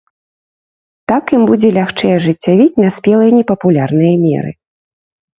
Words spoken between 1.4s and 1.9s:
будзе